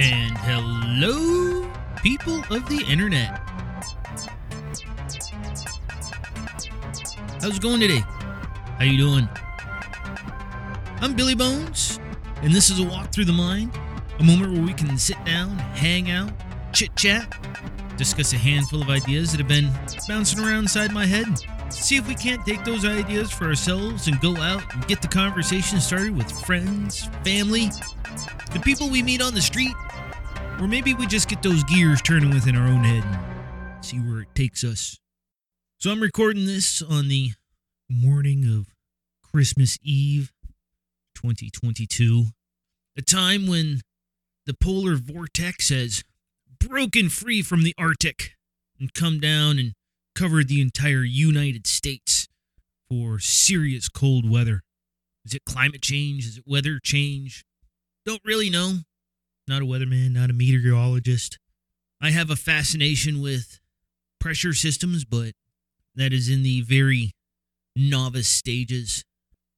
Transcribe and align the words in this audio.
And 0.00 0.38
hello, 0.38 1.68
people 1.96 2.38
of 2.52 2.68
the 2.68 2.84
internet. 2.88 3.40
How's 7.42 7.56
it 7.56 7.60
going 7.60 7.80
today? 7.80 8.04
How 8.78 8.84
you 8.84 8.96
doing? 8.96 9.28
I'm 11.00 11.14
Billy 11.16 11.34
Bones, 11.34 11.98
and 12.42 12.54
this 12.54 12.70
is 12.70 12.78
a 12.78 12.84
walk 12.84 13.10
through 13.10 13.24
the 13.24 13.32
mind, 13.32 13.76
a 14.20 14.22
moment 14.22 14.52
where 14.52 14.62
we 14.62 14.72
can 14.72 14.96
sit 14.98 15.16
down, 15.24 15.58
hang 15.58 16.12
out, 16.12 16.30
chit 16.72 16.94
chat, 16.94 17.36
discuss 17.96 18.32
a 18.32 18.38
handful 18.38 18.80
of 18.80 18.90
ideas 18.90 19.32
that 19.32 19.38
have 19.38 19.48
been 19.48 19.72
bouncing 20.06 20.38
around 20.38 20.60
inside 20.60 20.92
my 20.92 21.06
head. 21.06 21.26
See 21.70 21.96
if 21.96 22.06
we 22.06 22.14
can't 22.14 22.46
take 22.46 22.64
those 22.64 22.84
ideas 22.84 23.32
for 23.32 23.46
ourselves 23.46 24.06
and 24.06 24.20
go 24.20 24.36
out 24.36 24.62
and 24.72 24.86
get 24.86 25.02
the 25.02 25.08
conversation 25.08 25.80
started 25.80 26.16
with 26.16 26.30
friends, 26.30 27.06
family, 27.24 27.70
the 28.52 28.60
people 28.60 28.88
we 28.88 29.02
meet 29.02 29.20
on 29.20 29.34
the 29.34 29.42
street, 29.42 29.74
or 30.60 30.66
maybe 30.66 30.94
we 30.94 31.06
just 31.06 31.28
get 31.28 31.42
those 31.42 31.62
gears 31.64 32.02
turning 32.02 32.30
within 32.30 32.56
our 32.56 32.66
own 32.66 32.82
head 32.82 33.04
and 33.04 33.84
see 33.84 33.98
where 33.98 34.22
it 34.22 34.34
takes 34.34 34.64
us. 34.64 34.98
So 35.78 35.90
I'm 35.90 36.00
recording 36.00 36.46
this 36.46 36.82
on 36.82 37.08
the 37.08 37.30
morning 37.88 38.44
of 38.44 38.66
Christmas 39.22 39.78
Eve 39.82 40.32
2022, 41.14 42.26
a 42.96 43.02
time 43.02 43.46
when 43.46 43.82
the 44.46 44.54
polar 44.54 44.96
vortex 44.96 45.68
has 45.68 46.02
broken 46.58 47.08
free 47.08 47.42
from 47.42 47.62
the 47.62 47.74
Arctic 47.78 48.32
and 48.80 48.92
come 48.92 49.20
down 49.20 49.58
and 49.58 49.74
covered 50.16 50.48
the 50.48 50.60
entire 50.60 51.04
United 51.04 51.68
States 51.68 52.26
for 52.90 53.20
serious 53.20 53.88
cold 53.88 54.28
weather. 54.28 54.62
Is 55.24 55.34
it 55.34 55.44
climate 55.44 55.82
change? 55.82 56.26
Is 56.26 56.38
it 56.38 56.44
weather 56.46 56.80
change? 56.82 57.44
Don't 58.04 58.22
really 58.24 58.50
know. 58.50 58.78
Not 59.48 59.62
a 59.62 59.64
weatherman, 59.64 60.12
not 60.12 60.28
a 60.28 60.34
meteorologist. 60.34 61.38
I 62.02 62.10
have 62.10 62.30
a 62.30 62.36
fascination 62.36 63.22
with 63.22 63.60
pressure 64.20 64.52
systems, 64.52 65.06
but 65.06 65.32
that 65.94 66.12
is 66.12 66.28
in 66.28 66.42
the 66.42 66.60
very 66.60 67.12
novice 67.74 68.28
stages. 68.28 69.04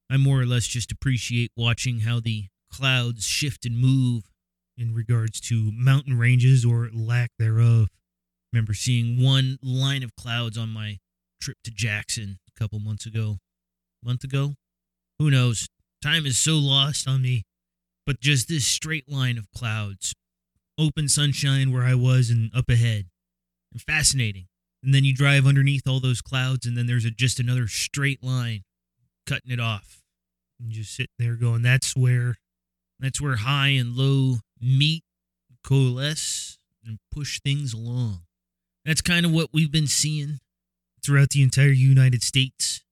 I 0.09 0.17
more 0.17 0.41
or 0.41 0.45
less 0.45 0.65
just 0.65 0.91
appreciate 0.91 1.51
watching 1.57 1.99
how 1.99 2.21
the 2.21 2.45
clouds 2.71 3.25
shift 3.25 3.65
and 3.65 3.77
move 3.77 4.31
in 4.77 4.93
regards 4.93 5.41
to 5.41 5.71
mountain 5.73 6.17
ranges 6.17 6.63
or 6.63 6.89
lack 6.93 7.31
thereof. 7.37 7.89
Remember 8.53 8.73
seeing 8.73 9.21
one 9.21 9.59
line 9.61 10.03
of 10.03 10.15
clouds 10.15 10.57
on 10.57 10.69
my 10.69 10.99
trip 11.41 11.57
to 11.65 11.71
Jackson 11.71 12.39
a 12.47 12.59
couple 12.59 12.79
months 12.79 13.05
ago. 13.05 13.39
Month 14.03 14.23
ago? 14.23 14.55
Who 15.19 15.29
knows? 15.29 15.67
Time 16.01 16.25
is 16.25 16.37
so 16.37 16.53
lost 16.53 17.07
on 17.07 17.21
me. 17.21 17.43
But 18.11 18.19
just 18.19 18.49
this 18.49 18.67
straight 18.67 19.09
line 19.09 19.37
of 19.37 19.49
clouds. 19.55 20.13
Open 20.77 21.07
sunshine 21.07 21.71
where 21.71 21.83
I 21.83 21.95
was 21.95 22.29
and 22.29 22.51
up 22.53 22.67
ahead. 22.67 23.05
And 23.71 23.81
fascinating. 23.81 24.47
And 24.83 24.93
then 24.93 25.05
you 25.05 25.15
drive 25.15 25.47
underneath 25.47 25.87
all 25.87 26.01
those 26.01 26.21
clouds 26.21 26.65
and 26.65 26.75
then 26.77 26.87
there's 26.87 27.05
a, 27.05 27.09
just 27.09 27.39
another 27.39 27.69
straight 27.69 28.21
line 28.21 28.63
cutting 29.25 29.49
it 29.49 29.61
off. 29.61 30.01
And 30.59 30.73
just 30.73 30.93
sitting 30.93 31.13
there 31.19 31.35
going, 31.35 31.61
that's 31.61 31.95
where 31.95 32.35
that's 32.99 33.21
where 33.21 33.37
high 33.37 33.69
and 33.69 33.95
low 33.95 34.39
meet, 34.59 35.05
coalesce, 35.63 36.57
and 36.85 36.99
push 37.13 37.39
things 37.39 37.71
along. 37.73 38.23
That's 38.83 38.99
kind 38.99 39.25
of 39.25 39.31
what 39.31 39.51
we've 39.53 39.71
been 39.71 39.87
seeing 39.87 40.41
throughout 41.01 41.29
the 41.29 41.43
entire 41.43 41.67
United 41.67 42.23
States. 42.23 42.83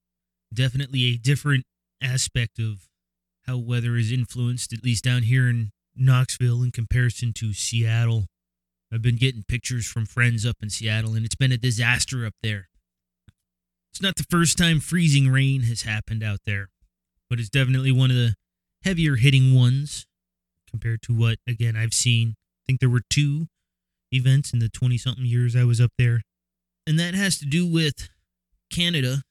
Definitely 0.53 1.03
a 1.07 1.17
different 1.17 1.65
aspect 2.01 2.57
of 2.57 2.87
how 3.49 3.57
weather 3.57 3.95
is 3.95 4.11
influenced, 4.11 4.71
at 4.71 4.83
least 4.83 5.03
down 5.03 5.23
here 5.23 5.49
in 5.49 5.71
Knoxville, 5.95 6.61
in 6.61 6.71
comparison 6.71 7.33
to 7.33 7.51
Seattle. 7.51 8.27
I've 8.93 9.01
been 9.01 9.15
getting 9.15 9.43
pictures 9.47 9.87
from 9.87 10.05
friends 10.05 10.45
up 10.45 10.57
in 10.61 10.69
Seattle, 10.69 11.15
and 11.15 11.25
it's 11.25 11.35
been 11.35 11.51
a 11.51 11.57
disaster 11.57 12.27
up 12.27 12.35
there. 12.43 12.67
It's 13.91 14.03
not 14.03 14.17
the 14.17 14.25
first 14.29 14.55
time 14.55 14.79
freezing 14.79 15.29
rain 15.29 15.61
has 15.63 15.81
happened 15.81 16.23
out 16.23 16.41
there, 16.45 16.69
but 17.27 17.39
it's 17.39 17.49
definitely 17.49 17.91
one 17.91 18.11
of 18.11 18.17
the 18.17 18.35
heavier 18.83 19.15
hitting 19.15 19.55
ones 19.55 20.05
compared 20.69 21.01
to 21.03 21.13
what, 21.13 21.39
again, 21.47 21.75
I've 21.75 21.93
seen. 21.93 22.35
I 22.37 22.61
think 22.67 22.79
there 22.79 22.89
were 22.89 23.01
two 23.09 23.47
events 24.11 24.53
in 24.53 24.59
the 24.59 24.69
20 24.69 24.95
something 24.99 25.25
years 25.25 25.55
I 25.55 25.63
was 25.63 25.81
up 25.81 25.91
there. 25.97 26.21
And 26.85 26.99
that 26.99 27.15
has 27.15 27.39
to 27.39 27.45
do 27.45 27.65
with 27.65 28.09
Canada 28.71 29.23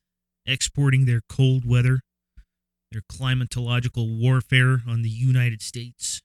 exporting 0.45 1.05
their 1.05 1.21
cold 1.29 1.65
weather, 1.65 2.01
their 2.93 3.03
climatological 3.03 4.19
warfare 4.19 4.83
on 4.87 5.03
the 5.03 5.11
United 5.11 5.63
States. 5.63 6.21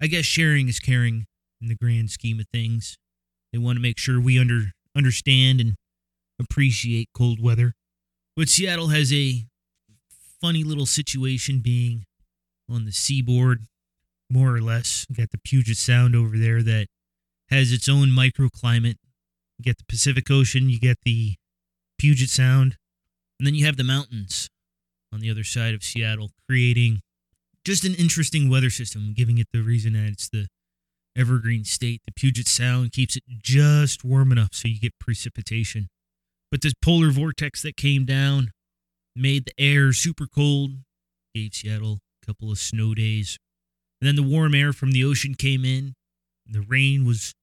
I 0.00 0.06
guess 0.06 0.24
sharing 0.24 0.68
is 0.68 0.80
caring 0.80 1.26
in 1.60 1.68
the 1.68 1.74
grand 1.74 2.10
scheme 2.10 2.40
of 2.40 2.46
things. 2.48 2.98
They 3.52 3.58
want 3.58 3.76
to 3.76 3.82
make 3.82 3.98
sure 3.98 4.20
we 4.20 4.38
under 4.38 4.72
understand 4.96 5.60
and 5.60 5.74
appreciate 6.38 7.08
cold 7.14 7.40
weather. 7.40 7.74
But 8.36 8.48
Seattle 8.48 8.88
has 8.88 9.12
a 9.12 9.44
funny 10.40 10.64
little 10.64 10.86
situation 10.86 11.60
being 11.60 12.04
on 12.68 12.84
the 12.84 12.92
seaboard, 12.92 13.66
more 14.28 14.54
or 14.54 14.60
less. 14.60 15.06
You 15.08 15.16
got 15.16 15.30
the 15.30 15.38
Puget 15.38 15.76
Sound 15.76 16.14
over 16.14 16.36
there 16.36 16.62
that 16.62 16.88
has 17.48 17.72
its 17.72 17.88
own 17.88 18.08
microclimate. 18.08 18.96
You 19.58 19.62
get 19.62 19.78
the 19.78 19.84
Pacific 19.88 20.30
Ocean, 20.30 20.68
you 20.68 20.80
get 20.80 20.98
the 21.04 21.36
Puget 21.98 22.28
Sound, 22.28 22.76
and 23.38 23.46
then 23.46 23.54
you 23.54 23.64
have 23.66 23.76
the 23.76 23.84
mountains 23.84 24.50
on 25.14 25.20
the 25.20 25.30
other 25.30 25.44
side 25.44 25.74
of 25.74 25.84
Seattle, 25.84 26.32
creating 26.48 27.00
just 27.64 27.84
an 27.84 27.94
interesting 27.94 28.50
weather 28.50 28.68
system, 28.68 29.14
giving 29.16 29.38
it 29.38 29.46
the 29.52 29.62
reason 29.62 29.92
that 29.92 30.10
it's 30.10 30.28
the 30.28 30.48
evergreen 31.16 31.64
state. 31.64 32.02
The 32.04 32.12
Puget 32.12 32.48
Sound 32.48 32.92
keeps 32.92 33.16
it 33.16 33.22
just 33.40 34.04
warm 34.04 34.32
enough 34.32 34.50
so 34.52 34.68
you 34.68 34.80
get 34.80 34.98
precipitation. 34.98 35.86
But 36.50 36.62
this 36.62 36.74
polar 36.82 37.10
vortex 37.10 37.62
that 37.62 37.76
came 37.76 38.04
down 38.04 38.50
made 39.14 39.46
the 39.46 39.52
air 39.58 39.92
super 39.92 40.26
cold, 40.26 40.72
gave 41.34 41.54
Seattle 41.54 42.00
a 42.22 42.26
couple 42.26 42.50
of 42.50 42.58
snow 42.58 42.94
days. 42.94 43.38
And 44.00 44.08
then 44.08 44.16
the 44.16 44.22
warm 44.22 44.54
air 44.54 44.72
from 44.72 44.90
the 44.90 45.04
ocean 45.04 45.34
came 45.34 45.64
in. 45.64 45.94
The 46.46 46.60
rain 46.60 47.06
was 47.06 47.34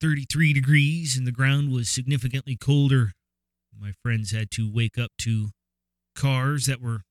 33 0.00 0.52
degrees 0.52 1.16
and 1.16 1.26
the 1.26 1.32
ground 1.32 1.72
was 1.72 1.88
significantly 1.88 2.56
colder. 2.56 3.12
My 3.78 3.92
friends 4.02 4.30
had 4.30 4.50
to 4.52 4.70
wake 4.72 4.98
up 4.98 5.10
to 5.18 5.50
cars 6.16 6.66
that 6.66 6.80
were 6.80 7.02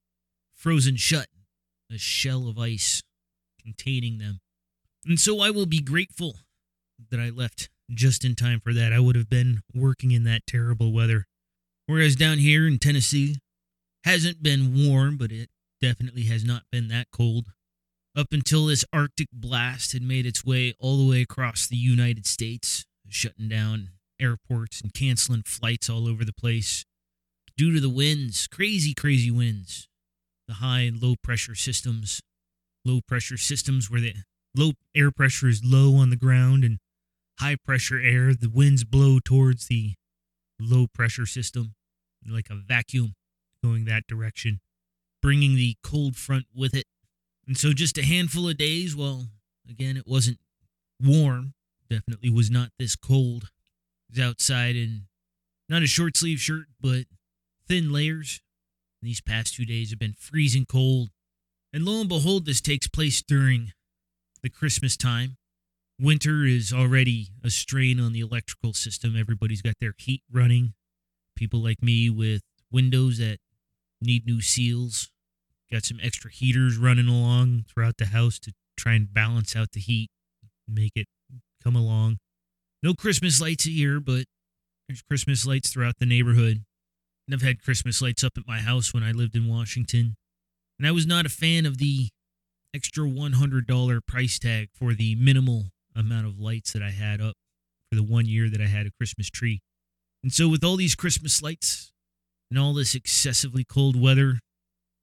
frozen 0.58 0.98
shut, 0.98 1.28
a 1.92 1.98
shell 1.98 2.48
of 2.48 2.60
ice 2.60 3.02
containing 3.62 4.18
them. 4.18 4.40
And 5.06 5.20
so 5.20 5.40
I 5.40 5.52
will 5.52 5.66
be 5.66 5.80
grateful 5.80 6.36
that 7.12 7.20
I 7.20 7.30
left 7.30 7.70
just 7.94 8.26
in 8.26 8.36
time 8.36 8.60
for 8.60 8.74
that. 8.74 8.92
I 8.92 9.00
would 9.00 9.16
have 9.16 9.30
been 9.30 9.62
working 9.74 10.12
in 10.12 10.24
that 10.26 10.46
terrible 10.48 10.92
weather. 10.92 11.26
Whereas 11.86 12.16
down 12.16 12.40
here 12.40 12.68
in 12.68 12.80
Tennessee, 12.80 13.38
hasn't 14.04 14.42
been 14.42 14.88
warm, 14.88 15.18
but 15.18 15.32
it 15.32 15.50
definitely 15.82 16.24
has 16.24 16.44
not 16.44 16.64
been 16.72 16.88
that 16.88 17.08
cold. 17.12 17.48
Up 18.16 18.28
until 18.32 18.66
this 18.66 18.86
Arctic 18.92 19.28
blast 19.32 19.94
had 19.94 20.02
made 20.02 20.26
its 20.26 20.44
way 20.44 20.74
all 20.80 20.98
the 20.98 21.10
way 21.10 21.22
across 21.22 21.68
the 21.68 21.78
United 21.78 22.26
States, 22.26 22.86
shutting 23.10 23.48
down 23.48 23.90
airports 24.20 24.82
and 24.82 24.94
canceling 24.94 25.44
flights 25.44 25.90
all 25.90 26.08
over 26.08 26.26
the 26.26 26.34
place 26.34 26.84
due 27.56 27.74
to 27.74 27.80
the 27.80 27.90
winds, 27.90 28.48
crazy, 28.48 28.94
crazy 28.94 29.30
winds. 29.30 29.88
The 30.48 30.56
high 30.56 30.82
and 30.82 31.02
low 31.02 31.16
pressure 31.22 31.56
systems, 31.56 32.22
low 32.86 33.02
pressure 33.08 33.38
systems 33.38 33.90
where 33.92 34.02
the 34.02 34.14
low 34.56 34.72
air 34.96 35.12
pressure 35.12 35.48
is 35.48 35.62
low 35.64 35.96
on 35.96 36.10
the 36.10 36.16
ground 36.16 36.64
and 36.64 36.78
high 37.40 37.58
pressure 37.64 38.00
air, 38.00 38.34
the 38.34 38.50
winds 38.50 38.84
blow 38.84 39.20
towards 39.24 39.68
the 39.68 39.94
low 40.60 40.88
pressure 40.88 41.26
system 41.26 41.76
like 42.28 42.50
a 42.50 42.56
vacuum 42.56 43.14
going 43.64 43.86
that 43.86 44.08
direction, 44.08 44.60
bringing 45.22 45.56
the 45.56 45.76
cold 45.84 46.16
front 46.16 46.46
with 46.56 46.74
it. 46.74 46.86
And 47.48 47.58
so 47.58 47.74
just 47.74 47.98
a 47.98 48.04
handful 48.04 48.50
of 48.50 48.58
days, 48.58 48.96
well, 48.96 49.28
again, 49.70 49.98
it 49.98 50.08
wasn't 50.08 50.40
warm, 51.02 51.54
definitely 51.90 52.30
was 52.30 52.50
not 52.50 52.70
this 52.78 52.96
cold. 52.96 53.50
It 54.10 54.18
was 54.18 54.26
outside 54.26 54.76
in 54.76 55.04
not 55.70 55.84
a 55.84 55.88
short 55.88 56.18
sleeve 56.18 56.40
shirt, 56.40 56.66
but 56.82 57.06
thin 57.68 57.92
layers. 57.92 58.42
These 59.08 59.22
past 59.22 59.56
two 59.56 59.64
days 59.64 59.92
have 59.92 60.00
been 60.00 60.16
freezing 60.20 60.66
cold. 60.66 61.12
And 61.72 61.86
lo 61.86 62.02
and 62.02 62.10
behold, 62.10 62.46
this 62.46 62.60
takes 62.60 62.90
place 62.90 63.24
during 63.26 63.72
the 64.44 64.50
Christmas 64.50 64.98
time. 64.98 65.38
Winter 65.98 66.44
is 66.44 66.74
already 66.74 67.30
a 67.42 67.50
strain 67.50 68.02
on 68.02 68.12
the 68.12 68.20
electrical 68.20 68.74
system. 68.74 69.16
Everybody's 69.18 69.62
got 69.62 69.76
their 69.80 69.94
heat 69.98 70.24
running. 70.30 70.74
People 71.38 71.64
like 71.64 71.82
me 71.82 72.10
with 72.10 72.42
windows 72.70 73.18
that 73.20 73.38
need 74.02 74.26
new 74.26 74.42
seals. 74.42 75.10
Got 75.72 75.86
some 75.86 76.02
extra 76.04 76.30
heaters 76.30 76.76
running 76.76 77.08
along 77.08 77.64
throughout 77.74 77.96
the 77.96 78.08
house 78.08 78.38
to 78.40 78.52
try 78.76 78.96
and 78.96 79.14
balance 79.14 79.56
out 79.56 79.72
the 79.72 79.80
heat, 79.80 80.10
make 80.68 80.92
it 80.98 81.08
come 81.64 81.78
along. 81.78 82.18
No 82.84 82.94
Christmas 82.94 83.40
lights 83.40 83.64
here, 83.64 84.02
but 84.02 84.26
there's 84.90 85.02
Christmas 85.02 85.46
lights 85.46 85.70
throughout 85.70 85.96
the 85.98 86.06
neighborhood. 86.06 86.66
And 87.28 87.36
I've 87.36 87.46
had 87.46 87.62
Christmas 87.62 88.02
lights 88.02 88.24
up 88.24 88.38
at 88.38 88.48
my 88.48 88.60
house 88.60 88.94
when 88.94 89.04
I 89.04 89.12
lived 89.12 89.36
in 89.36 89.48
Washington. 89.48 90.16
And 90.80 90.88
I 90.88 90.92
was 90.92 91.06
not 91.06 91.26
a 91.26 91.30
fan 91.30 91.66
of 91.66 91.78
the 91.78 92.10
extra 92.74 93.06
$100 93.06 94.06
price 94.06 94.40
tag 94.40 94.70
for 94.74 94.94
the 94.94 95.16
minimal 95.16 95.66
amount 95.96 96.28
of 96.28 96.40
lights 96.40 96.72
that 96.74 96.84
I 96.84 96.92
had 96.92 97.20
up 97.20 97.36
for 97.90 97.96
the 97.96 98.04
one 98.04 98.26
year 98.26 98.50
that 98.50 98.62
I 98.62 98.68
had 98.68 98.86
a 98.86 98.92
Christmas 98.92 99.30
tree. 99.30 99.60
And 100.24 100.32
so, 100.32 100.48
with 100.48 100.64
all 100.64 100.76
these 100.76 100.96
Christmas 100.96 101.42
lights 101.42 101.92
and 102.50 102.60
all 102.60 102.74
this 102.74 102.96
excessively 102.96 103.64
cold 103.64 104.00
weather, 104.00 104.40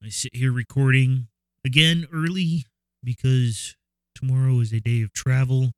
I 0.03 0.09
sit 0.09 0.37
here 0.37 0.53
recording 0.53 1.29
again 1.65 2.07
early 2.13 2.65
because 3.03 3.75
tomorrow 4.15 4.61
is 4.61 4.73
a 4.73 4.81
day 4.81 5.03
of 5.03 5.13
travel. 5.13 5.73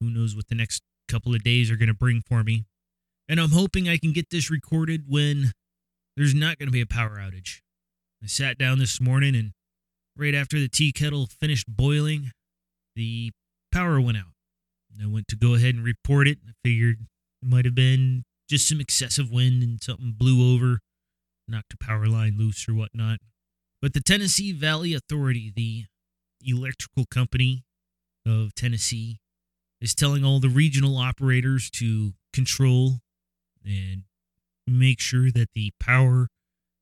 Who 0.00 0.10
knows 0.10 0.34
what 0.34 0.48
the 0.48 0.54
next 0.54 0.82
couple 1.08 1.34
of 1.34 1.42
days 1.42 1.70
are 1.70 1.76
going 1.76 1.88
to 1.88 1.94
bring 1.94 2.22
for 2.26 2.44
me. 2.44 2.64
And 3.28 3.40
I'm 3.40 3.50
hoping 3.50 3.88
I 3.88 3.98
can 3.98 4.12
get 4.12 4.30
this 4.30 4.50
recorded 4.50 5.04
when 5.06 5.52
there's 6.18 6.34
not 6.34 6.58
going 6.58 6.66
to 6.66 6.72
be 6.72 6.80
a 6.80 6.86
power 6.86 7.18
outage. 7.18 7.60
I 8.22 8.26
sat 8.26 8.58
down 8.58 8.80
this 8.80 9.00
morning 9.00 9.36
and 9.36 9.52
right 10.16 10.34
after 10.34 10.58
the 10.58 10.68
tea 10.68 10.90
kettle 10.90 11.26
finished 11.26 11.66
boiling, 11.68 12.32
the 12.96 13.30
power 13.70 14.00
went 14.00 14.18
out. 14.18 14.34
And 14.92 15.00
I 15.00 15.06
went 15.06 15.28
to 15.28 15.36
go 15.36 15.54
ahead 15.54 15.76
and 15.76 15.84
report 15.84 16.26
it. 16.26 16.38
I 16.46 16.52
figured 16.64 16.96
it 17.40 17.48
might 17.48 17.64
have 17.64 17.76
been 17.76 18.24
just 18.50 18.68
some 18.68 18.80
excessive 18.80 19.30
wind 19.30 19.62
and 19.62 19.80
something 19.80 20.14
blew 20.16 20.54
over, 20.54 20.80
knocked 21.46 21.74
a 21.74 21.76
power 21.76 22.06
line 22.06 22.36
loose 22.36 22.68
or 22.68 22.74
whatnot. 22.74 23.20
But 23.80 23.94
the 23.94 24.00
Tennessee 24.00 24.50
Valley 24.50 24.94
Authority, 24.94 25.52
the 25.54 25.84
electrical 26.44 27.04
company 27.08 27.62
of 28.26 28.56
Tennessee, 28.56 29.20
is 29.80 29.94
telling 29.94 30.24
all 30.24 30.40
the 30.40 30.48
regional 30.48 30.96
operators 30.96 31.70
to 31.70 32.14
control 32.32 32.98
and 33.64 34.02
make 34.68 35.00
sure 35.00 35.30
that 35.30 35.50
the 35.54 35.72
power 35.80 36.28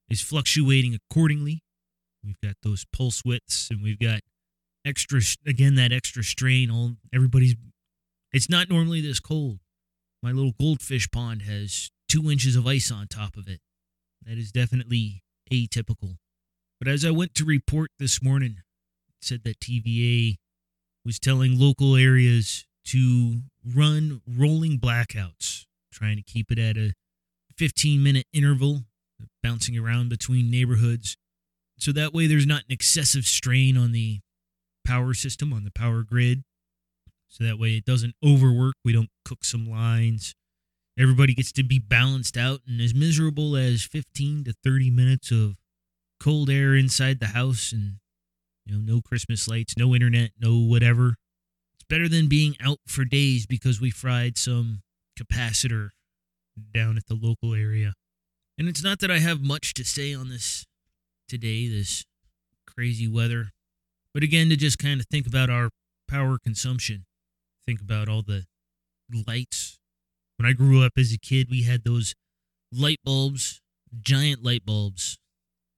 is 0.09 0.21
fluctuating 0.21 0.95
accordingly. 0.95 1.63
We've 2.25 2.41
got 2.43 2.57
those 2.63 2.85
pulse 2.93 3.23
widths 3.25 3.69
and 3.71 3.83
we've 3.83 3.99
got 3.99 4.21
extra 4.85 5.21
again 5.47 5.75
that 5.75 5.93
extra 5.93 6.23
strain 6.23 6.71
all 6.71 6.93
everybody's 7.13 7.57
it's 8.33 8.49
not 8.49 8.69
normally 8.69 9.01
this 9.01 9.21
cold. 9.21 9.59
My 10.23 10.33
little 10.33 10.53
goldfish 10.59 11.11
pond 11.11 11.43
has 11.43 11.91
2 12.09 12.31
inches 12.31 12.57
of 12.57 12.67
ice 12.67 12.91
on 12.91 13.07
top 13.07 13.37
of 13.37 13.49
it. 13.49 13.61
That 14.25 14.39
is 14.39 14.53
definitely 14.53 15.23
atypical. 15.53 16.17
But 16.79 16.89
as 16.89 17.05
I 17.05 17.11
went 17.11 17.35
to 17.37 17.45
report 17.45 17.91
this 17.99 18.23
morning, 18.23 18.59
said 19.21 19.43
that 19.45 19.61
TVA 19.61 20.37
was 21.05 21.19
telling 21.19 21.59
local 21.59 21.97
areas 21.97 22.67
to 22.87 23.43
run 23.65 24.21
rolling 24.27 24.79
blackouts, 24.79 25.67
trying 25.93 26.17
to 26.17 26.23
keep 26.23 26.51
it 26.51 26.59
at 26.59 26.77
a 26.77 26.93
15 27.59 28.03
minute 28.03 28.27
interval, 28.33 28.85
bouncing 29.43 29.79
around 29.79 30.09
between 30.09 30.51
neighborhoods. 30.51 31.17
So 31.79 31.93
that 31.93 32.13
way 32.13 32.27
there's 32.27 32.47
not 32.47 32.65
an 32.69 32.73
excessive 32.73 33.25
strain 33.25 33.77
on 33.77 33.93
the 33.93 34.21
power 34.85 35.15
system, 35.15 35.53
on 35.53 35.65
the 35.65 35.71
power 35.71 36.03
grid. 36.03 36.43
So 37.29 37.45
that 37.45 37.59
way 37.59 37.77
it 37.77 37.85
doesn't 37.85 38.15
overwork. 38.25 38.75
We 38.85 38.93
don't 38.93 39.11
cook 39.25 39.45
some 39.45 39.69
lines. 39.69 40.35
Everybody 40.99 41.35
gets 41.35 41.53
to 41.53 41.63
be 41.63 41.79
balanced 41.79 42.37
out 42.37 42.61
and 42.67 42.81
as 42.81 42.95
miserable 42.95 43.57
as 43.57 43.83
15 43.83 44.45
to 44.45 44.55
30 44.65 44.91
minutes 44.91 45.31
of 45.31 45.57
cold 46.19 46.49
air 46.49 46.75
inside 46.75 47.21
the 47.21 47.27
house 47.29 47.73
and 47.73 47.97
you 48.65 48.75
know 48.75 48.81
no 48.81 49.03
Christmas 49.03 49.47
lights, 49.47 49.75
no 49.77 49.95
internet, 49.95 50.31
no 50.41 50.57
whatever 50.59 51.17
It's 51.75 51.85
better 51.89 52.09
than 52.09 52.29
being 52.29 52.57
out 52.63 52.79
for 52.87 53.05
days 53.05 53.47
because 53.47 53.81
we 53.81 53.91
fried 53.91 54.39
some 54.39 54.81
capacitor 55.19 55.91
down 56.73 56.97
at 56.97 57.07
the 57.07 57.15
local 57.15 57.55
area. 57.55 57.95
And 58.59 58.69
it's 58.69 58.83
not 58.83 59.01
that 59.01 59.11
I 59.11 59.19
have 59.19 59.43
much 59.43 59.75
to 59.75 59.85
say 59.85 60.15
on 60.15 60.29
this 60.31 60.67
today, 61.29 61.69
this 61.69 62.05
crazy 62.67 63.09
weather, 63.09 63.53
but 64.15 64.23
again, 64.23 64.49
to 64.49 64.57
just 64.57 64.79
kind 64.79 65.01
of 65.01 65.07
think 65.07 65.27
about 65.27 65.51
our 65.51 65.71
power 66.09 66.39
consumption, 66.39 67.05
think 67.67 67.81
about 67.81 68.09
all 68.09 68.23
the 68.23 68.47
lights. 69.27 69.79
When 70.39 70.49
I 70.49 70.53
grew 70.53 70.85
up 70.85 70.93
as 70.97 71.13
a 71.13 71.19
kid, 71.19 71.49
we 71.51 71.65
had 71.65 71.85
those 71.85 72.15
light 72.73 73.01
bulbs, 73.05 73.61
giant 74.01 74.43
light 74.43 74.65
bulbs. 74.65 75.19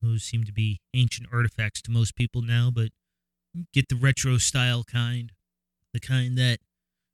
Those 0.00 0.22
seem 0.22 0.44
to 0.44 0.52
be 0.52 0.80
ancient 0.94 1.28
artifacts 1.32 1.82
to 1.82 1.90
most 1.90 2.14
people 2.14 2.42
now, 2.42 2.70
but 2.72 2.90
get 3.72 3.88
the 3.88 3.96
retro 3.96 4.38
style 4.38 4.84
kind 4.84 5.32
the 5.92 6.00
kind 6.00 6.36
that 6.38 6.58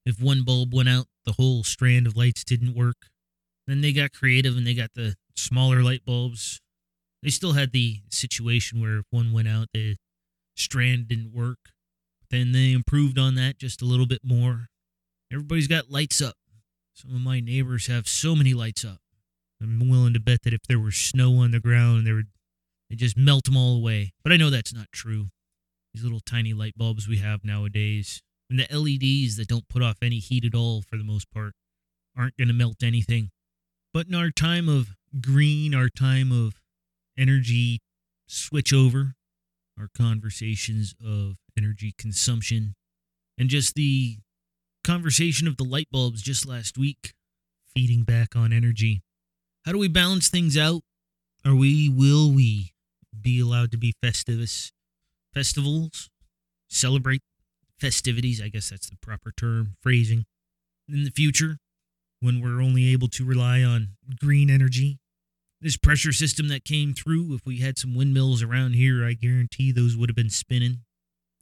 if 0.05 0.20
one 0.20 0.44
bulb 0.44 0.75
went 0.75 0.88
out, 0.88 1.06
the 1.25 1.32
whole 1.32 1.64
strand 1.64 2.06
of 2.06 2.17
lights 2.17 2.44
didn't 2.44 2.75
work. 2.75 3.08
Then 3.66 3.81
they 3.81 3.93
got 3.93 4.12
creative 4.12 4.56
and 4.56 4.66
they 4.66 4.75
got 4.75 4.94
the 4.94 5.16
smaller 5.37 5.82
light 5.82 6.05
bulbs. 6.05 6.61
They 7.22 7.31
still 7.31 7.52
had 7.52 7.72
the 7.72 8.00
situation 8.11 8.81
where 8.81 8.99
if 8.99 9.06
one 9.11 9.32
went 9.32 9.49
out, 9.49 9.69
the 9.72 9.96
strand 10.55 11.08
didn't 11.08 11.32
work. 11.32 11.58
Then 12.31 12.52
they 12.52 12.72
improved 12.72 13.19
on 13.19 13.34
that 13.37 13.58
just 13.58 13.81
a 13.81 13.87
little 13.87 14.06
bit 14.06 14.20
more. 14.22 14.69
Everybody's 15.32 15.69
got 15.69 15.90
lights 15.90 16.20
up. 16.20 16.34
Some 16.94 17.14
of 17.14 17.20
my 17.20 17.40
neighbors 17.40 17.87
have 17.87 18.06
so 18.06 18.37
many 18.37 18.55
lights 18.55 18.84
up. 18.84 18.99
I'm 19.62 19.88
willing 19.88 20.12
to 20.12 20.20
bet 20.20 20.43
that 20.43 20.52
if 20.52 20.62
there 20.69 20.78
were 20.78 20.90
snow 20.90 21.37
on 21.37 21.50
the 21.50 21.60
ground, 21.60 22.06
they 22.06 22.12
would 22.12 22.28
they 22.90 22.96
just 22.96 23.17
melt 23.17 23.44
them 23.44 23.56
all 23.56 23.76
away. 23.76 24.12
But 24.22 24.32
I 24.32 24.37
know 24.37 24.50
that's 24.50 24.75
not 24.75 24.93
true. 24.93 25.28
These 25.93 26.05
little 26.05 26.20
tiny 26.20 26.52
light 26.52 26.76
bulbs 26.76 27.08
we 27.08 27.19
have 27.19 27.44
nowadays, 27.44 28.20
and 28.50 28.58
the 28.58 28.67
LEDs 28.70 29.37
that 29.37 29.49
don't 29.49 29.69
put 29.69 29.82
off 29.82 29.99
any 30.02 30.19
heat 30.19 30.44
at 30.44 30.55
all 30.55 30.82
for 30.82 30.96
the 30.96 31.05
most 31.05 31.31
part 31.31 31.55
aren't 32.17 32.37
going 32.37 32.49
to 32.49 32.55
melt 32.55 32.82
anything. 32.82 33.31
But 33.94 34.08
in 34.08 34.14
our 34.17 34.32
time 34.32 34.69
of 34.69 34.96
green, 35.20 35.73
our 35.73 35.88
time 35.88 36.32
of 36.32 36.61
energy 37.17 37.79
switch 38.26 38.73
over, 38.73 39.14
our 39.79 39.88
conversations 39.96 40.96
of 41.00 41.37
energy 41.56 41.94
consumption, 41.96 42.75
and 43.38 43.49
just 43.49 43.76
the 43.76 44.19
conversation 44.82 45.46
of 45.46 45.56
the 45.56 45.64
light 45.64 45.87
bulbs 45.93 46.23
just 46.23 46.44
last 46.44 46.76
week, 46.76 47.14
feeding 47.73 48.02
back 48.02 48.35
on 48.35 48.52
energy. 48.52 49.02
How 49.64 49.70
do 49.70 49.79
we 49.79 49.87
balance 49.87 50.29
things 50.29 50.58
out? 50.58 50.82
Are 51.44 51.55
we, 51.55 51.88
will 51.88 52.32
we 52.32 52.73
be 53.19 53.38
allowed 53.38 53.70
to 53.70 53.79
be 53.79 53.94
festivus, 54.05 54.73
festivals, 55.32 56.11
celebrate 56.69 57.22
festivities, 57.79 58.43
I 58.43 58.48
guess 58.48 58.70
that's 58.70 58.91
the 58.91 58.96
proper 58.96 59.31
term, 59.31 59.77
phrasing, 59.81 60.24
in 60.89 61.05
the 61.05 61.10
future 61.10 61.58
when 62.24 62.40
we're 62.40 62.62
only 62.62 62.90
able 62.90 63.08
to 63.08 63.24
rely 63.24 63.62
on 63.62 63.90
green 64.19 64.48
energy. 64.48 64.98
This 65.60 65.76
pressure 65.76 66.12
system 66.12 66.48
that 66.48 66.64
came 66.64 66.94
through, 66.94 67.34
if 67.34 67.43
we 67.44 67.60
had 67.60 67.78
some 67.78 67.94
windmills 67.94 68.43
around 68.43 68.74
here, 68.74 69.04
I 69.04 69.12
guarantee 69.12 69.72
those 69.72 69.94
would 69.94 70.08
have 70.08 70.16
been 70.16 70.31
spinning. 70.31 70.81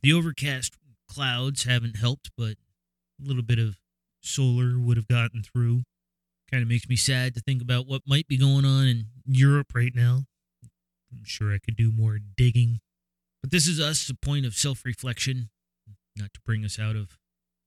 The 0.02 0.12
overcast 0.12 0.76
clouds 1.08 1.64
haven't 1.64 1.96
helped, 1.96 2.30
but 2.36 2.56
a 3.20 3.24
little 3.24 3.44
bit 3.44 3.60
of 3.60 3.78
solar 4.22 4.78
would 4.78 4.96
have 4.96 5.06
gotten 5.06 5.42
through. 5.42 5.82
Kind 6.50 6.62
of 6.62 6.68
makes 6.68 6.88
me 6.88 6.96
sad 6.96 7.34
to 7.34 7.40
think 7.40 7.62
about 7.62 7.86
what 7.86 8.02
might 8.04 8.26
be 8.26 8.36
going 8.36 8.64
on 8.64 8.86
in 8.86 9.06
Europe 9.24 9.68
right 9.74 9.94
now. 9.94 10.24
I'm 11.12 11.24
sure 11.24 11.54
I 11.54 11.58
could 11.58 11.76
do 11.76 11.92
more 11.92 12.18
digging. 12.36 12.80
But 13.40 13.52
this 13.52 13.68
is 13.68 13.78
us, 13.78 14.08
a 14.08 14.14
point 14.14 14.46
of 14.46 14.54
self 14.54 14.84
reflection 14.84 15.50
not 16.16 16.32
to 16.34 16.40
bring 16.44 16.64
us 16.64 16.78
out 16.78 16.96
of 16.96 17.18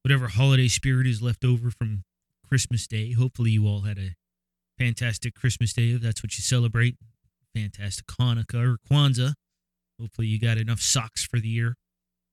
whatever 0.04 0.28
holiday 0.28 0.68
spirit 0.68 1.08
is 1.08 1.22
left 1.22 1.46
over 1.46 1.72
from 1.72 2.04
Christmas 2.48 2.88
Day. 2.88 3.14
Hopefully, 3.14 3.52
you 3.52 3.68
all 3.68 3.82
had 3.82 3.98
a 3.98 4.16
fantastic 4.78 5.36
Christmas 5.36 5.74
Day 5.74 5.92
if 5.92 6.02
that's 6.02 6.24
what 6.24 6.38
you 6.38 6.42
celebrate. 6.42 6.98
Fantastic 7.54 8.06
Hanukkah 8.08 8.74
or 8.74 8.78
Kwanzaa. 8.90 9.34
Hopefully, 10.00 10.28
you 10.28 10.40
got 10.40 10.58
enough 10.58 10.82
socks 10.82 11.26
for 11.26 11.40
the 11.40 11.48
year. 11.48 11.76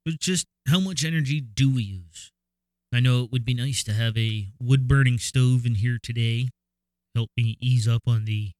But 0.05 0.19
just 0.19 0.47
how 0.69 0.81
much 0.81 1.05
energy 1.05 1.41
do 1.41 1.73
we 1.73 1.83
use? 1.83 2.33
I 2.93 3.01
know 3.01 3.23
it 3.25 3.33
would 3.33 3.45
be 3.45 3.55
nice 3.55 3.83
to 3.85 3.93
have 3.93 4.19
a 4.19 4.49
wood 4.61 4.87
burning 4.87 5.19
stove 5.19 5.65
in 5.65 5.77
here 5.77 5.99
today, 6.03 6.49
help 7.15 7.31
me 7.37 7.57
ease 7.61 7.89
up 7.89 8.03
on 8.07 8.25
the 8.25 8.51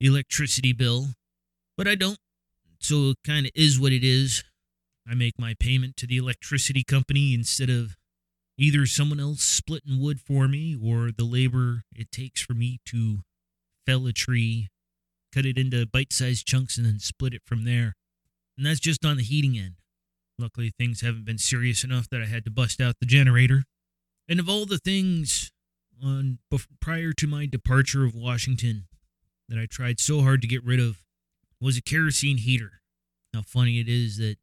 electricity 0.00 0.72
bill, 0.72 1.08
but 1.76 1.86
I 1.86 1.94
don't. 1.94 2.18
So 2.80 3.10
it 3.10 3.18
kind 3.26 3.46
of 3.46 3.52
is 3.54 3.78
what 3.80 3.92
it 3.92 4.04
is. 4.04 4.44
I 5.08 5.14
make 5.14 5.34
my 5.38 5.54
payment 5.58 5.96
to 5.98 6.06
the 6.06 6.16
electricity 6.16 6.84
company 6.84 7.34
instead 7.34 7.68
of 7.68 7.96
either 8.58 8.86
someone 8.86 9.20
else 9.20 9.42
splitting 9.42 10.00
wood 10.00 10.20
for 10.20 10.48
me 10.48 10.76
or 10.82 11.10
the 11.16 11.24
labor 11.24 11.82
it 11.94 12.10
takes 12.10 12.40
for 12.40 12.54
me 12.54 12.80
to 12.86 13.20
fell 13.86 14.06
a 14.06 14.12
tree, 14.12 14.68
cut 15.34 15.46
it 15.46 15.58
into 15.58 15.86
bite 15.86 16.12
sized 16.12 16.46
chunks, 16.46 16.76
and 16.76 16.86
then 16.86 16.98
split 16.98 17.34
it 17.34 17.42
from 17.46 17.64
there. 17.64 17.94
And 18.56 18.66
that's 18.66 18.80
just 18.80 19.04
on 19.04 19.18
the 19.18 19.22
heating 19.22 19.58
end. 19.58 19.74
Luckily, 20.38 20.72
things 20.78 21.00
haven't 21.00 21.24
been 21.24 21.38
serious 21.38 21.84
enough 21.84 22.08
that 22.10 22.22
I 22.22 22.26
had 22.26 22.44
to 22.44 22.50
bust 22.50 22.80
out 22.80 22.96
the 23.00 23.06
generator. 23.06 23.64
And 24.28 24.40
of 24.40 24.48
all 24.48 24.66
the 24.66 24.78
things 24.78 25.52
on 26.02 26.38
prior 26.80 27.12
to 27.12 27.26
my 27.26 27.46
departure 27.46 28.04
of 28.04 28.14
Washington 28.14 28.86
that 29.48 29.58
I 29.58 29.66
tried 29.66 30.00
so 30.00 30.22
hard 30.22 30.42
to 30.42 30.48
get 30.48 30.64
rid 30.64 30.80
of 30.80 30.98
was 31.60 31.76
a 31.76 31.82
kerosene 31.82 32.38
heater. 32.38 32.80
How 33.32 33.42
funny 33.42 33.80
it 33.80 33.88
is 33.88 34.18
that 34.18 34.36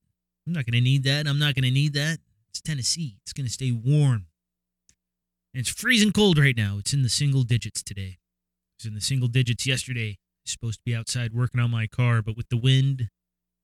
I'm 0.47 0.53
not 0.53 0.65
going 0.65 0.73
to 0.73 0.81
need 0.81 1.03
that. 1.03 1.27
I'm 1.27 1.39
not 1.39 1.55
going 1.55 1.63
to 1.63 1.71
need 1.71 1.93
that. 1.93 2.19
It's 2.53 2.61
Tennessee. 2.61 3.17
It's 3.23 3.33
going 3.33 3.47
to 3.47 3.51
stay 3.51 3.71
warm. 3.71 4.27
And 5.53 5.61
it's 5.61 5.69
freezing 5.69 6.11
cold 6.11 6.37
right 6.37 6.55
now. 6.55 6.77
It's 6.77 6.93
in 6.93 7.01
the 7.01 7.09
single 7.09 7.41
digits 7.41 7.81
today. 7.81 8.19
It's 8.77 8.85
in 8.85 8.93
the 8.93 9.01
single 9.01 9.27
digits 9.27 9.65
yesterday. 9.65 10.17
I 10.19 10.45
supposed 10.45 10.79
to 10.79 10.83
be 10.85 10.95
outside 10.95 11.33
working 11.33 11.59
on 11.59 11.71
my 11.71 11.87
car, 11.87 12.21
but 12.21 12.37
with 12.37 12.49
the 12.49 12.57
wind 12.57 13.09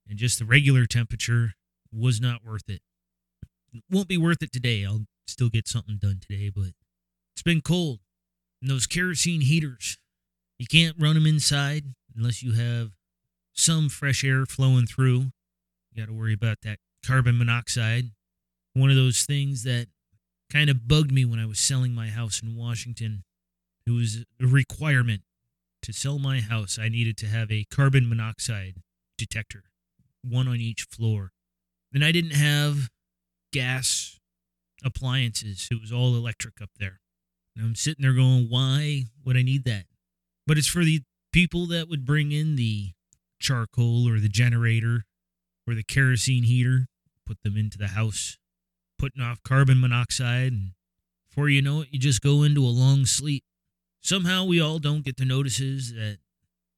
and 0.07 0.17
just 0.17 0.39
the 0.39 0.45
regular 0.45 0.87
temperature, 0.87 1.53
was 1.91 2.19
not 2.19 2.43
worth 2.43 2.67
it. 2.67 2.81
it. 3.71 3.83
Won't 3.91 4.07
be 4.07 4.17
worth 4.17 4.41
it 4.41 4.51
today. 4.51 4.83
I'll 4.85 5.05
still 5.27 5.49
get 5.49 5.67
something 5.67 5.99
done 6.01 6.19
today, 6.19 6.49
but 6.49 6.71
it's 7.35 7.43
been 7.43 7.61
cold. 7.61 7.99
And 8.59 8.71
those 8.71 8.87
kerosene 8.87 9.41
heaters, 9.41 9.99
you 10.57 10.65
can't 10.65 10.95
run 10.99 11.13
them 11.13 11.27
inside 11.27 11.93
unless 12.15 12.41
you 12.41 12.53
have 12.53 12.93
some 13.53 13.87
fresh 13.87 14.23
air 14.23 14.47
flowing 14.47 14.87
through. 14.87 15.31
You 15.91 15.97
got 16.01 16.07
to 16.07 16.13
worry 16.13 16.33
about 16.33 16.57
that 16.63 16.79
carbon 17.05 17.37
monoxide. 17.37 18.11
One 18.79 18.89
of 18.89 18.95
those 18.95 19.23
things 19.23 19.63
that 19.63 19.87
kind 20.49 20.69
of 20.69 20.87
bugged 20.87 21.11
me 21.11 21.25
when 21.25 21.37
I 21.37 21.45
was 21.45 21.59
selling 21.59 21.93
my 21.93 22.07
house 22.07 22.41
in 22.41 22.55
Washington. 22.55 23.23
It 23.85 23.91
was 23.91 24.23
a 24.41 24.47
requirement 24.47 25.21
to 25.81 25.91
sell 25.91 26.17
my 26.17 26.39
house. 26.39 26.79
I 26.79 26.87
needed 26.87 27.17
to 27.17 27.25
have 27.25 27.51
a 27.51 27.65
carbon 27.69 28.07
monoxide 28.07 28.75
detector, 29.17 29.63
one 30.23 30.47
on 30.47 30.55
each 30.57 30.83
floor. 30.83 31.31
And 31.93 32.05
I 32.05 32.13
didn't 32.13 32.35
have 32.35 32.89
gas 33.51 34.17
appliances. 34.83 35.67
It 35.69 35.81
was 35.81 35.91
all 35.91 36.15
electric 36.15 36.61
up 36.61 36.69
there. 36.79 37.01
And 37.55 37.65
I'm 37.65 37.75
sitting 37.75 38.03
there 38.03 38.13
going, 38.13 38.47
why 38.49 39.07
would 39.25 39.35
I 39.35 39.41
need 39.41 39.65
that? 39.65 39.85
But 40.47 40.57
it's 40.57 40.67
for 40.67 40.85
the 40.85 41.01
people 41.33 41.67
that 41.67 41.89
would 41.89 42.05
bring 42.05 42.31
in 42.31 42.55
the 42.55 42.91
charcoal 43.41 44.07
or 44.07 44.19
the 44.19 44.29
generator 44.29 45.03
or 45.67 45.75
the 45.75 45.83
kerosene 45.83 46.43
heater, 46.43 46.87
put 47.25 47.43
them 47.43 47.57
into 47.57 47.77
the 47.77 47.89
house, 47.89 48.37
putting 48.99 49.23
off 49.23 49.41
carbon 49.43 49.79
monoxide. 49.79 50.51
And 50.51 50.71
before 51.29 51.49
you 51.49 51.61
know 51.61 51.81
it, 51.81 51.87
you 51.91 51.97
just 51.97 52.21
go 52.21 52.43
into 52.43 52.63
a 52.63 52.69
long 52.69 53.05
sleep. 53.05 53.43
Somehow 54.01 54.45
we 54.45 54.61
all 54.61 54.79
don't 54.79 55.03
get 55.03 55.17
the 55.17 55.25
notices 55.25 55.93
that 55.93 56.17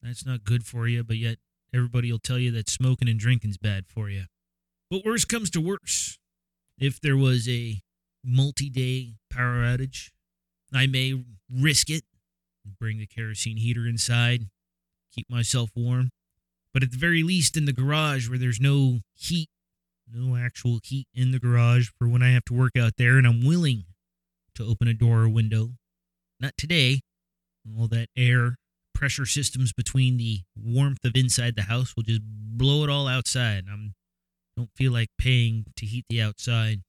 that's 0.01 0.25
not 0.25 0.43
good 0.43 0.65
for 0.65 0.87
you, 0.87 1.03
but 1.03 1.17
yet 1.17 1.37
everybody 1.73 2.11
will 2.11 2.19
tell 2.19 2.39
you 2.39 2.51
that 2.51 2.69
smoking 2.69 3.09
and 3.09 3.19
drinking's 3.19 3.57
bad 3.57 3.85
for 3.87 4.09
you. 4.09 4.23
But 4.89 5.05
worse 5.05 5.25
comes 5.25 5.49
to 5.51 5.61
worse. 5.61 6.17
If 6.79 6.99
there 6.99 7.17
was 7.17 7.47
a 7.47 7.81
multi 8.23 8.69
day 8.69 9.15
power 9.29 9.63
outage, 9.63 10.09
I 10.73 10.87
may 10.87 11.23
risk 11.49 11.89
it, 11.89 12.03
and 12.65 12.77
bring 12.77 12.97
the 12.99 13.07
kerosene 13.07 13.57
heater 13.57 13.87
inside, 13.87 14.47
keep 15.13 15.29
myself 15.29 15.71
warm. 15.75 16.09
But 16.73 16.83
at 16.83 16.91
the 16.91 16.97
very 16.97 17.23
least, 17.23 17.57
in 17.57 17.65
the 17.65 17.73
garage 17.73 18.29
where 18.29 18.37
there's 18.37 18.59
no 18.59 18.99
heat, 19.13 19.49
no 20.13 20.35
actual 20.35 20.79
heat 20.83 21.07
in 21.13 21.31
the 21.31 21.39
garage 21.39 21.89
for 21.97 22.07
when 22.07 22.21
I 22.21 22.31
have 22.31 22.45
to 22.45 22.53
work 22.53 22.77
out 22.77 22.93
there 22.97 23.17
and 23.17 23.25
I'm 23.25 23.45
willing 23.45 23.85
to 24.55 24.65
open 24.65 24.87
a 24.87 24.93
door 24.93 25.21
or 25.21 25.29
window. 25.29 25.71
Not 26.39 26.53
today. 26.57 27.01
All 27.77 27.87
that 27.87 28.07
air 28.17 28.55
pressure 28.93 29.25
systems 29.25 29.73
between 29.73 30.17
the 30.17 30.41
warmth 30.55 31.03
of 31.05 31.13
inside 31.15 31.55
the 31.55 31.63
house 31.63 31.93
will 31.95 32.03
just 32.03 32.21
blow 32.23 32.83
it 32.83 32.89
all 32.89 33.07
outside. 33.07 33.65
I 33.71 33.75
don't 34.57 34.69
feel 34.75 34.91
like 34.91 35.09
paying 35.17 35.65
to 35.77 35.85
heat 35.85 36.05
the 36.09 36.21
outside. 36.21 36.81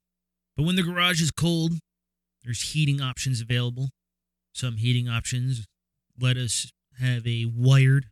But 0.57 0.64
when 0.64 0.76
the 0.76 0.83
garage 0.83 1.23
is 1.23 1.31
cold, 1.31 1.73
there's 2.45 2.73
heating 2.73 3.00
options 3.00 3.41
available. 3.41 3.91
Some 4.55 4.76
heating 4.76 5.09
options 5.09 5.64
let 6.19 6.37
us 6.37 6.71
have 6.99 7.26
a 7.26 7.47
wired 7.47 8.07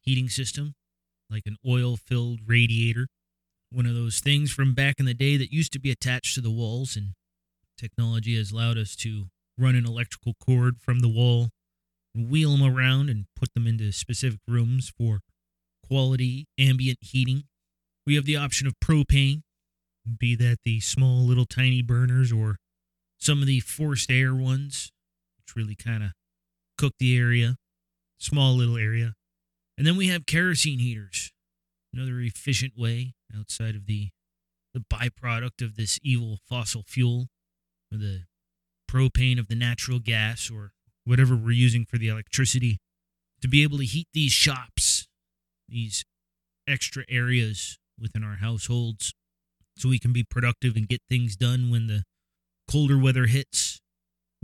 heating 0.00 0.28
system, 0.28 0.74
like 1.30 1.42
an 1.46 1.56
oil 1.66 1.96
filled 1.96 2.40
radiator. 2.46 3.06
One 3.76 3.84
of 3.84 3.94
those 3.94 4.20
things 4.20 4.50
from 4.50 4.72
back 4.72 4.94
in 4.98 5.04
the 5.04 5.12
day 5.12 5.36
that 5.36 5.52
used 5.52 5.70
to 5.74 5.78
be 5.78 5.90
attached 5.90 6.34
to 6.34 6.40
the 6.40 6.50
walls, 6.50 6.96
and 6.96 7.08
technology 7.76 8.34
has 8.38 8.50
allowed 8.50 8.78
us 8.78 8.96
to 8.96 9.26
run 9.58 9.74
an 9.74 9.84
electrical 9.84 10.32
cord 10.42 10.76
from 10.80 11.00
the 11.00 11.10
wall 11.10 11.50
and 12.14 12.30
wheel 12.30 12.56
them 12.56 12.62
around 12.62 13.10
and 13.10 13.26
put 13.36 13.52
them 13.52 13.66
into 13.66 13.92
specific 13.92 14.40
rooms 14.48 14.90
for 14.96 15.20
quality 15.86 16.46
ambient 16.58 17.00
heating. 17.02 17.44
We 18.06 18.14
have 18.14 18.24
the 18.24 18.38
option 18.38 18.66
of 18.66 18.80
propane, 18.82 19.42
be 20.18 20.34
that 20.36 20.60
the 20.64 20.80
small 20.80 21.26
little 21.26 21.44
tiny 21.44 21.82
burners 21.82 22.32
or 22.32 22.56
some 23.18 23.42
of 23.42 23.46
the 23.46 23.60
forced 23.60 24.10
air 24.10 24.34
ones, 24.34 24.90
which 25.36 25.54
really 25.54 25.76
kind 25.76 26.02
of 26.02 26.12
cook 26.78 26.94
the 26.98 27.18
area, 27.18 27.56
small 28.18 28.54
little 28.54 28.78
area. 28.78 29.12
And 29.76 29.86
then 29.86 29.98
we 29.98 30.08
have 30.08 30.24
kerosene 30.24 30.78
heaters, 30.78 31.30
another 31.96 32.20
efficient 32.20 32.74
way 32.76 33.14
outside 33.36 33.74
of 33.74 33.86
the 33.86 34.10
the 34.74 34.80
byproduct 34.80 35.64
of 35.64 35.76
this 35.76 35.98
evil 36.02 36.38
fossil 36.46 36.82
fuel, 36.86 37.28
or 37.90 37.96
the 37.96 38.24
propane 38.90 39.38
of 39.38 39.48
the 39.48 39.54
natural 39.54 39.98
gas, 39.98 40.50
or 40.50 40.72
whatever 41.04 41.34
we're 41.34 41.52
using 41.52 41.86
for 41.86 41.96
the 41.96 42.08
electricity, 42.08 42.76
to 43.40 43.48
be 43.48 43.62
able 43.62 43.78
to 43.78 43.86
heat 43.86 44.08
these 44.12 44.32
shops, 44.32 45.08
these 45.66 46.04
extra 46.68 47.04
areas 47.08 47.78
within 47.98 48.22
our 48.22 48.36
households, 48.36 49.14
so 49.78 49.88
we 49.88 49.98
can 49.98 50.12
be 50.12 50.24
productive 50.24 50.76
and 50.76 50.88
get 50.88 51.00
things 51.08 51.36
done 51.36 51.70
when 51.70 51.86
the 51.86 52.02
colder 52.70 52.98
weather 52.98 53.26
hits, 53.26 53.80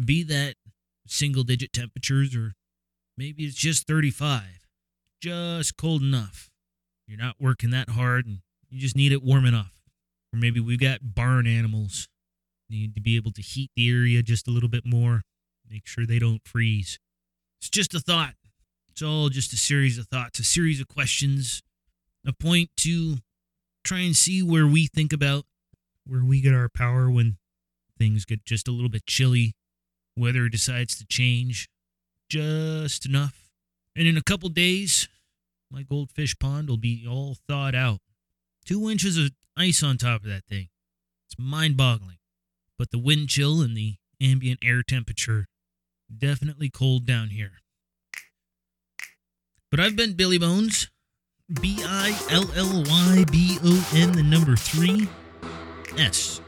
be 0.02 0.22
that 0.22 0.54
single 1.06 1.42
digit 1.42 1.74
temperatures 1.74 2.34
or 2.34 2.54
maybe 3.18 3.44
it's 3.44 3.56
just 3.56 3.86
35, 3.86 4.66
just 5.20 5.76
cold 5.76 6.00
enough. 6.00 6.51
You're 7.06 7.18
not 7.18 7.36
working 7.38 7.70
that 7.70 7.90
hard 7.90 8.26
and 8.26 8.38
you 8.70 8.80
just 8.80 8.96
need 8.96 9.12
it 9.12 9.22
warm 9.22 9.44
enough. 9.44 9.72
Or 10.32 10.38
maybe 10.38 10.60
we've 10.60 10.80
got 10.80 11.14
barn 11.14 11.46
animals. 11.46 12.08
Need 12.70 12.94
to 12.94 13.00
be 13.00 13.16
able 13.16 13.32
to 13.32 13.42
heat 13.42 13.70
the 13.76 13.90
area 13.90 14.22
just 14.22 14.48
a 14.48 14.50
little 14.50 14.68
bit 14.68 14.86
more, 14.86 15.22
make 15.68 15.86
sure 15.86 16.06
they 16.06 16.18
don't 16.18 16.40
freeze. 16.46 16.98
It's 17.60 17.68
just 17.68 17.94
a 17.94 18.00
thought. 18.00 18.34
It's 18.88 19.02
all 19.02 19.28
just 19.28 19.52
a 19.52 19.56
series 19.56 19.98
of 19.98 20.06
thoughts, 20.06 20.38
a 20.38 20.44
series 20.44 20.80
of 20.80 20.88
questions, 20.88 21.62
a 22.26 22.32
point 22.32 22.70
to 22.78 23.16
try 23.84 24.00
and 24.00 24.16
see 24.16 24.42
where 24.42 24.66
we 24.66 24.86
think 24.86 25.12
about 25.12 25.44
where 26.06 26.24
we 26.24 26.40
get 26.40 26.54
our 26.54 26.68
power 26.68 27.10
when 27.10 27.36
things 27.98 28.24
get 28.24 28.44
just 28.44 28.68
a 28.68 28.72
little 28.72 28.88
bit 28.88 29.06
chilly, 29.06 29.54
weather 30.16 30.48
decides 30.48 30.96
to 30.96 31.06
change 31.06 31.68
just 32.28 33.06
enough. 33.06 33.50
And 33.94 34.06
in 34.06 34.16
a 34.16 34.22
couple 34.22 34.48
days, 34.48 35.08
my 35.72 35.82
goldfish 35.82 36.38
pond 36.38 36.68
will 36.68 36.76
be 36.76 37.06
all 37.08 37.36
thawed 37.48 37.74
out. 37.74 38.00
Two 38.64 38.90
inches 38.90 39.16
of 39.16 39.30
ice 39.56 39.82
on 39.82 39.96
top 39.96 40.22
of 40.22 40.28
that 40.28 40.44
thing. 40.44 40.68
It's 41.26 41.38
mind 41.38 41.76
boggling. 41.76 42.18
But 42.78 42.90
the 42.90 42.98
wind 42.98 43.28
chill 43.28 43.62
and 43.62 43.76
the 43.76 43.96
ambient 44.20 44.60
air 44.62 44.82
temperature 44.82 45.46
definitely 46.16 46.68
cold 46.68 47.06
down 47.06 47.30
here. 47.30 47.62
But 49.70 49.80
I've 49.80 49.96
been 49.96 50.12
Billy 50.14 50.38
Bones. 50.38 50.90
B 51.60 51.78
I 51.84 52.16
L 52.30 52.50
L 52.54 52.84
Y 52.86 53.24
B 53.30 53.58
O 53.64 53.90
N, 53.94 54.12
the 54.12 54.22
number 54.22 54.56
three 54.56 55.08
S. 55.98 56.40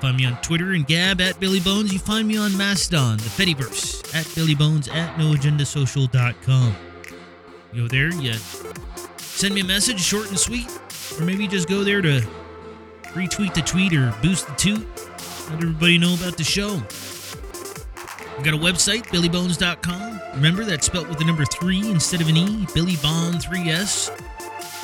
Find 0.00 0.16
me 0.16 0.26
on 0.26 0.40
Twitter 0.42 0.72
and 0.72 0.86
Gab 0.86 1.20
at 1.20 1.40
Billy 1.40 1.60
Bones. 1.60 1.92
You 1.92 1.98
find 1.98 2.28
me 2.28 2.36
on 2.36 2.56
Mastodon, 2.56 3.16
the 3.18 3.24
Fediverse, 3.24 4.14
at 4.14 4.30
Billy 4.34 4.54
Bones 4.54 4.88
at 4.88 5.16
noagendasocial.com. 5.16 6.93
Go 7.76 7.88
there, 7.88 8.14
you 8.14 8.34
send 9.18 9.52
me 9.52 9.62
a 9.62 9.64
message, 9.64 10.00
short 10.00 10.28
and 10.28 10.38
sweet, 10.38 10.68
or 11.18 11.24
maybe 11.24 11.48
just 11.48 11.68
go 11.68 11.82
there 11.82 12.00
to 12.00 12.20
retweet 13.14 13.52
the 13.52 13.62
tweet 13.62 13.92
or 13.92 14.14
boost 14.22 14.46
the 14.46 14.54
toot. 14.54 14.86
Let 15.50 15.60
everybody 15.60 15.98
know 15.98 16.14
about 16.14 16.36
the 16.36 16.44
show. 16.44 16.74
We've 18.36 18.44
got 18.44 18.54
a 18.54 18.58
website, 18.58 19.06
billybones.com. 19.06 20.20
Remember, 20.34 20.64
that's 20.64 20.86
spelled 20.86 21.08
with 21.08 21.18
the 21.18 21.24
number 21.24 21.44
three 21.44 21.90
instead 21.90 22.20
of 22.20 22.28
an 22.28 22.36
E, 22.36 22.64
Billy 22.74 22.94
Bond 23.02 23.36
3S. 23.36 24.10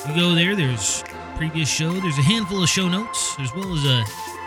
You 0.09 0.21
go 0.21 0.35
there, 0.35 0.57
there's 0.57 1.05
previous 1.37 1.69
show, 1.69 1.93
there's 1.93 2.19
a 2.19 2.23
handful 2.23 2.61
of 2.61 2.69
show 2.69 2.89
notes, 2.89 3.37
as 3.39 3.55
well 3.55 3.73
as 3.73 3.85
a 3.85 4.05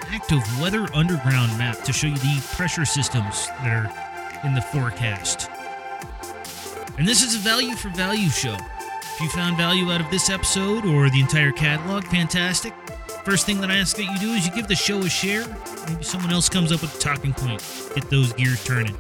active 0.07 0.43
weather 0.59 0.85
underground 0.93 1.57
map 1.57 1.81
to 1.83 1.93
show 1.93 2.07
you 2.07 2.17
the 2.17 2.45
pressure 2.55 2.83
systems 2.83 3.47
that 3.47 3.67
are 3.67 4.45
in 4.45 4.53
the 4.53 4.61
forecast. 4.61 5.49
And 6.97 7.07
this 7.07 7.23
is 7.23 7.35
a 7.35 7.39
value 7.39 7.75
for 7.75 7.89
value 7.89 8.29
show. 8.29 8.55
If 8.55 9.21
you 9.21 9.29
found 9.29 9.57
value 9.57 9.91
out 9.91 10.01
of 10.01 10.09
this 10.11 10.29
episode 10.29 10.85
or 10.85 11.09
the 11.09 11.19
entire 11.19 11.51
catalog, 11.51 12.03
fantastic. 12.05 12.73
First 13.25 13.45
thing 13.45 13.61
that 13.61 13.71
I 13.71 13.77
ask 13.77 13.95
that 13.97 14.03
you 14.03 14.17
do 14.19 14.33
is 14.33 14.45
you 14.45 14.53
give 14.53 14.67
the 14.67 14.75
show 14.75 14.99
a 14.99 15.09
share. 15.09 15.45
Maybe 15.87 16.03
someone 16.03 16.31
else 16.31 16.49
comes 16.49 16.71
up 16.71 16.81
with 16.81 16.95
a 16.95 16.99
talking 16.99 17.33
point. 17.33 17.63
Get 17.95 18.09
those 18.09 18.33
gears 18.33 18.63
turning. 18.63 18.97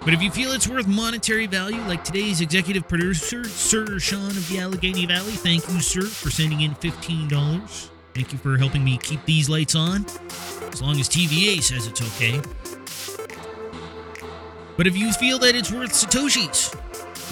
But 0.00 0.14
if 0.14 0.22
you 0.22 0.30
feel 0.30 0.52
it's 0.52 0.68
worth 0.68 0.86
monetary 0.86 1.46
value, 1.46 1.80
like 1.82 2.04
today's 2.04 2.40
executive 2.40 2.88
producer, 2.88 3.44
Sir 3.44 3.98
Sean 3.98 4.30
of 4.30 4.48
the 4.48 4.60
Allegheny 4.60 5.06
Valley, 5.06 5.32
thank 5.32 5.68
you, 5.68 5.80
sir, 5.80 6.02
for 6.02 6.30
sending 6.30 6.60
in 6.60 6.74
$15. 6.76 7.88
Thank 8.14 8.32
you 8.32 8.38
for 8.38 8.56
helping 8.56 8.84
me 8.84 8.98
keep 8.98 9.24
these 9.24 9.48
lights 9.48 9.74
on, 9.74 10.06
as 10.72 10.80
long 10.80 10.98
as 10.98 11.08
TVA 11.08 11.62
says 11.62 11.86
it's 11.86 12.00
okay. 12.00 12.40
But 14.78 14.86
if 14.86 14.96
you 14.96 15.12
feel 15.12 15.40
that 15.40 15.56
it's 15.56 15.72
worth 15.72 15.90
Satoshis, 15.90 16.72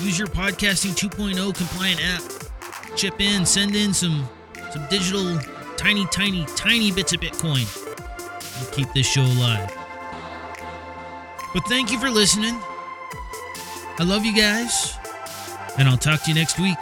use 0.04 0.18
your 0.18 0.26
Podcasting 0.26 0.90
2.0 0.90 1.54
compliant 1.54 2.04
app. 2.04 2.96
Chip 2.96 3.20
in, 3.20 3.46
send 3.46 3.76
in 3.76 3.94
some 3.94 4.28
some 4.72 4.84
digital, 4.90 5.38
tiny, 5.76 6.06
tiny, 6.06 6.44
tiny 6.56 6.90
bits 6.90 7.12
of 7.12 7.20
Bitcoin. 7.20 7.64
Keep 8.72 8.92
this 8.94 9.06
show 9.06 9.22
alive. 9.22 9.72
But 11.54 11.60
thank 11.68 11.92
you 11.92 12.00
for 12.00 12.10
listening. 12.10 12.58
I 13.98 14.04
love 14.04 14.24
you 14.26 14.34
guys. 14.34 14.94
And 15.78 15.88
I'll 15.88 15.96
talk 15.96 16.24
to 16.24 16.30
you 16.30 16.34
next 16.34 16.58
week. 16.58 16.78